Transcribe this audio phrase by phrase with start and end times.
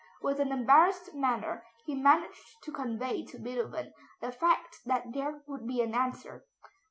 [0.23, 5.67] With an embarrassed manner, he managed to convey to Beethoven the fact that there would
[5.67, 6.43] be an answer.